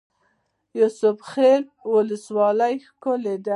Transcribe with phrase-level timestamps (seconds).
[0.79, 1.61] یوسف خیل
[1.93, 3.49] ولسوالۍ ښکلې ده؟